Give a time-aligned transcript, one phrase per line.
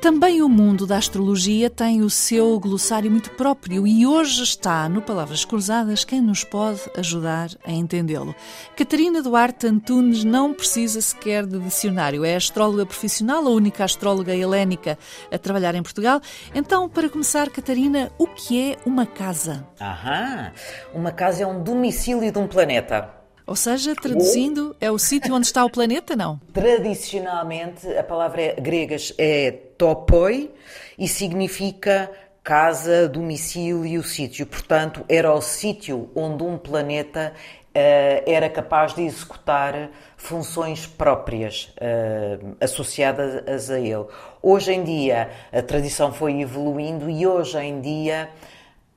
[0.00, 5.02] Também o mundo da astrologia tem o seu glossário muito próprio e hoje está no
[5.02, 8.34] Palavras Cruzadas quem nos pode ajudar a entendê-lo.
[8.76, 12.24] Catarina Duarte Antunes não precisa sequer de dicionário.
[12.24, 14.98] É astróloga profissional, a única astróloga helénica
[15.32, 16.20] a trabalhar em Portugal.
[16.54, 19.66] Então, para começar, Catarina, o que é uma casa?
[19.80, 20.52] Aham!
[20.94, 23.15] Uma casa é um domicílio de um planeta.
[23.46, 26.40] Ou seja, traduzindo, é o sítio onde está o planeta, não?
[26.52, 30.50] Tradicionalmente, a palavra grega é topoi
[30.98, 32.10] e significa
[32.42, 34.46] casa, domicílio, sítio.
[34.46, 37.32] Portanto, era o sítio onde um planeta
[37.76, 44.06] uh, era capaz de executar funções próprias uh, associadas a ele.
[44.42, 48.28] Hoje em dia, a tradição foi evoluindo e hoje em dia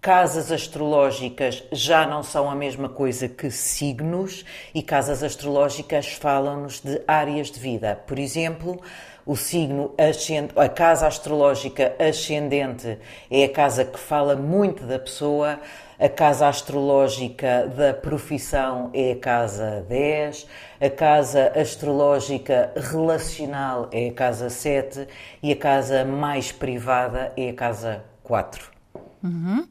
[0.01, 7.01] Casas astrológicas já não são a mesma coisa que signos e casas astrológicas falam-nos de
[7.05, 8.01] áreas de vida.
[8.07, 8.79] Por exemplo,
[9.25, 12.97] o signo ascendente, a casa astrológica ascendente
[13.29, 15.59] é a casa que fala muito da pessoa,
[15.99, 20.47] a casa astrológica da profissão é a casa 10,
[20.79, 25.05] a casa astrológica relacional é a casa 7
[25.43, 28.78] e a casa mais privada é a casa 4.
[29.23, 29.67] Uhum.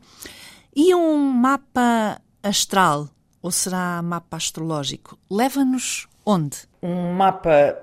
[0.74, 3.08] E um mapa astral,
[3.42, 6.56] ou será mapa astrológico, leva-nos onde?
[6.82, 7.76] Um mapa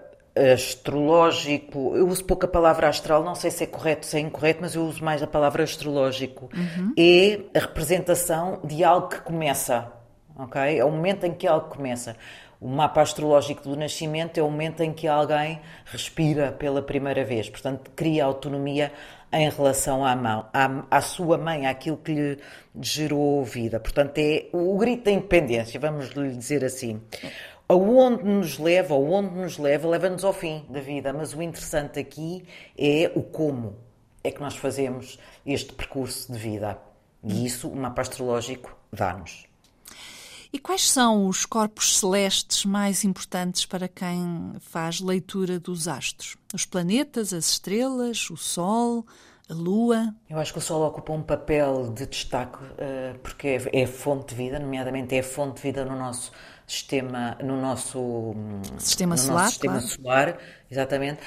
[0.54, 4.60] astrológico, eu uso pouco a palavra astral, não sei se é correto, se é incorreto,
[4.62, 6.50] mas eu uso mais a palavra astrológico.
[6.54, 6.94] Uhum.
[6.98, 9.92] É a representação de algo que começa,
[10.36, 10.78] ok?
[10.78, 12.18] É o momento em que algo começa.
[12.60, 17.50] O mapa astrológico do nascimento é o momento em que alguém respira pela primeira vez,
[17.50, 18.92] portanto, cria autonomia
[19.32, 22.40] em relação à, mão, à, à, sua mãe, àquilo que lhe
[22.82, 23.80] gerou vida.
[23.80, 27.02] Portanto, é o grito da independência, vamos lhe dizer assim.
[27.68, 31.12] Aonde nos leva, ou onde nos leva, leva-nos ao fim da vida.
[31.12, 32.46] Mas o interessante aqui
[32.78, 33.76] é o como
[34.24, 36.78] é que nós fazemos este percurso de vida.
[37.24, 39.48] E isso o mapa astrológico dá-nos.
[40.52, 46.38] E quais são os corpos celestes mais importantes para quem faz leitura dos astros?
[46.54, 49.06] Os planetas, as estrelas, o Sol,
[49.50, 50.14] a Lua?
[50.30, 54.30] Eu acho que o Sol ocupa um papel de destaque uh, porque é, é, fonte
[54.30, 56.32] de vida, nomeadamente é fonte de vida no nosso
[56.66, 58.34] sistema, no nosso
[58.80, 59.44] sistema no solar.
[59.44, 59.88] Nosso sistema claro.
[59.88, 60.38] solar,
[60.70, 61.20] exatamente.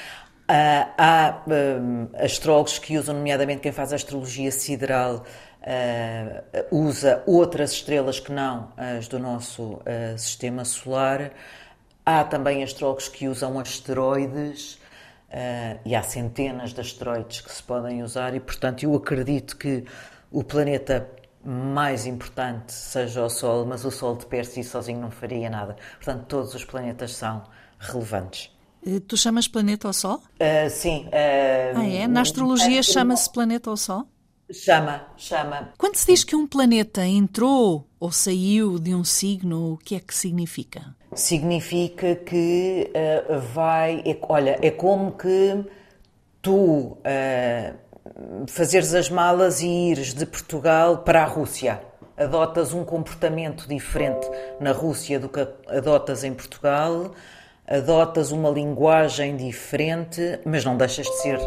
[0.51, 5.27] Uh, há um, astrólogos que usam, nomeadamente quem faz astrologia sideral,
[5.61, 11.33] uh, usa outras estrelas que não as do nosso uh, sistema solar.
[12.05, 14.77] Há também astrólogos que usam asteroides
[15.29, 19.85] uh, e há centenas de asteroides que se podem usar, e portanto eu acredito que
[20.33, 21.11] o planeta
[21.45, 25.77] mais importante seja o Sol, mas o Sol de per si sozinho não faria nada.
[25.97, 27.45] Portanto, todos os planetas são
[27.79, 28.58] relevantes.
[29.07, 30.23] Tu chamas planeta ao Sol?
[30.41, 31.07] Uh, sim.
[31.07, 32.07] Uh, ah, é?
[32.07, 34.05] Na astrologia chama-se planeta ao Sol?
[34.51, 35.73] Chama, chama.
[35.77, 40.01] Quando se diz que um planeta entrou ou saiu de um signo, o que é
[40.01, 40.97] que significa?
[41.15, 44.03] Significa que uh, vai.
[44.07, 45.65] É, olha, é como que
[46.41, 46.97] tu
[48.47, 51.83] fazeres as malas e ires de Portugal para a Rússia.
[52.17, 54.27] Adotas um comportamento diferente
[54.59, 57.13] na Rússia do que adotas em Portugal,
[57.69, 61.39] adotas uma linguagem diferente, mas não deixas de ser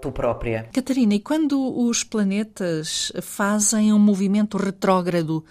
[0.00, 0.68] tu própria.
[0.72, 5.44] Catarina, e quando os planetas fazem um movimento retrógrado,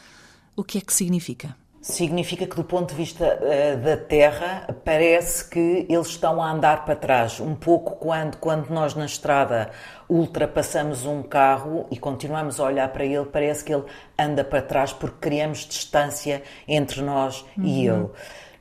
[0.55, 1.55] o que é que significa?
[1.81, 6.85] Significa que, do ponto de vista uh, da Terra, parece que eles estão a andar
[6.85, 7.39] para trás.
[7.39, 9.71] Um pouco quando, quando nós na estrada
[10.07, 13.85] ultrapassamos um carro e continuamos a olhar para ele, parece que ele
[14.19, 17.65] anda para trás porque criamos distância entre nós uhum.
[17.65, 18.09] e ele.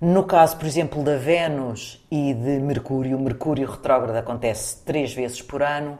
[0.00, 5.62] No caso, por exemplo, da Vênus e de Mercúrio, Mercúrio retrógrado acontece três vezes por
[5.62, 5.98] ano.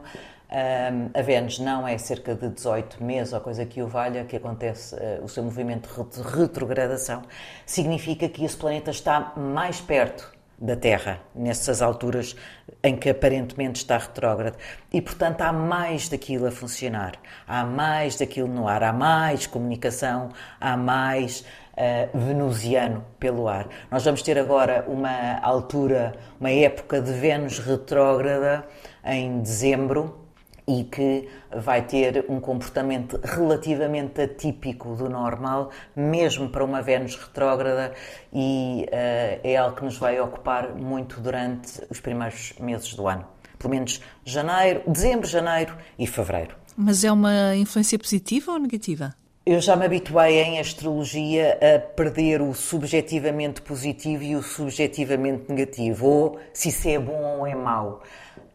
[0.49, 4.35] Um, a Vênus não é cerca de 18 meses ou coisa que o valha, que
[4.35, 7.21] acontece uh, o seu movimento de retrogradação.
[7.63, 12.35] Significa que esse planeta está mais perto da Terra, nessas alturas
[12.83, 14.57] em que aparentemente está retrógrado.
[14.91, 17.13] E, portanto, há mais daquilo a funcionar,
[17.47, 23.67] há mais daquilo no ar, há mais comunicação, há mais uh, venusiano pelo ar.
[23.89, 28.65] Nós vamos ter agora uma altura, uma época de Vênus retrógrada
[29.03, 30.19] em dezembro
[30.67, 37.93] e que vai ter um comportamento relativamente atípico do normal, mesmo para uma Vênus retrógrada,
[38.31, 43.25] e uh, é algo que nos vai ocupar muito durante os primeiros meses do ano.
[43.57, 46.55] pelo menos janeiro, dezembro, janeiro e fevereiro.
[46.75, 49.13] Mas é uma influência positiva ou negativa?
[49.51, 56.07] Eu já me habituei em astrologia a perder o subjetivamente positivo e o subjetivamente negativo,
[56.07, 58.01] ou se isso é bom ou é mau.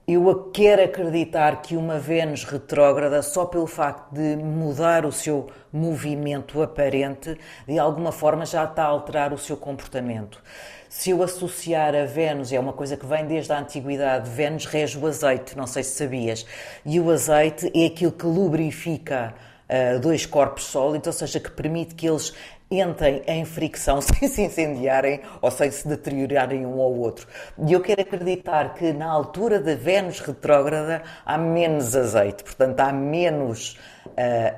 [0.09, 6.63] Eu quero acreditar que uma Vênus retrógrada, só pelo facto de mudar o seu movimento
[6.63, 7.37] aparente,
[7.69, 10.43] de alguma forma já está a alterar o seu comportamento.
[10.89, 14.97] Se eu associar a Vênus, é uma coisa que vem desde a antiguidade, Vênus rege
[14.97, 16.47] o azeite, não sei se sabias,
[16.87, 19.35] e o azeite é aquilo que lubrifica
[19.69, 22.33] uh, dois corpos sólidos, ou seja, que permite que eles
[22.71, 27.27] entrem em fricção sem se incendiarem ou sem se deteriorarem um ao outro.
[27.67, 32.93] E eu quero acreditar que na altura da Vênus retrógrada há menos azeite, portanto há
[32.93, 33.79] menos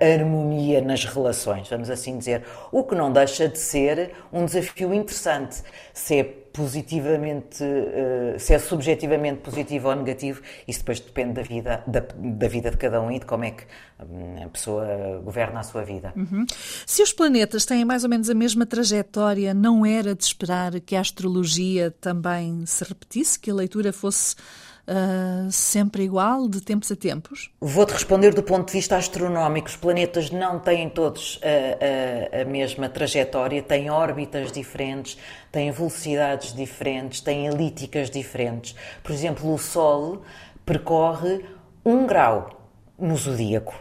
[0.00, 2.44] harmonia nas relações, vamos assim dizer.
[2.70, 5.62] O que não deixa de ser um desafio interessante.
[5.93, 6.25] Se é
[6.58, 12.49] positivamente, uh, se é subjetivamente positivo ou negativo, isso depois depende da vida, da, da
[12.49, 13.64] vida de cada um e de como é que
[14.00, 16.12] hum, a pessoa governa a sua vida.
[16.16, 16.44] Uhum.
[16.84, 20.96] Se os planetas têm mais ou menos a mesma trajetória, não era de esperar que
[20.96, 24.34] a astrologia também se repetisse, que a leitura fosse
[24.88, 27.50] uh, sempre igual, de tempos a tempos?
[27.61, 29.69] Vou-te responder do ponto de vista astronómico.
[29.69, 35.19] Os planetas não têm todos a, a, a mesma trajetória, têm órbitas diferentes,
[35.52, 38.75] têm velocidades diferentes, têm elípticas diferentes.
[39.02, 40.23] Por exemplo, o Sol
[40.64, 41.44] percorre
[41.84, 42.50] um grau
[42.99, 43.75] no zodíaco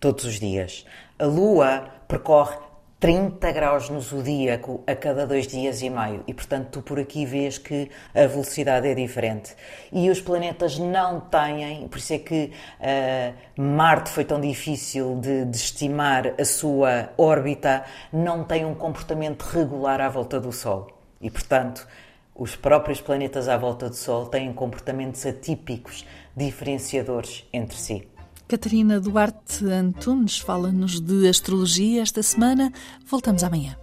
[0.00, 0.84] todos os dias.
[1.18, 2.56] A Lua percorre
[3.04, 6.24] 30 graus no zodíaco a cada dois dias e meio.
[6.26, 9.54] E, portanto, tu por aqui vês que a velocidade é diferente.
[9.92, 15.44] E os planetas não têm, por isso é que uh, Marte foi tão difícil de,
[15.44, 20.86] de estimar a sua órbita, não tem um comportamento regular à volta do Sol.
[21.20, 21.86] E, portanto,
[22.34, 28.13] os próprios planetas à volta do Sol têm comportamentos atípicos, diferenciadores entre si.
[28.46, 32.72] Catarina Duarte Antunes fala-nos de astrologia esta semana.
[33.10, 33.76] Voltamos amanhã.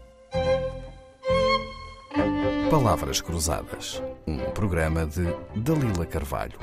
[2.69, 5.25] Palavras Cruzadas, um programa de
[5.55, 6.57] Dalila Carvalho.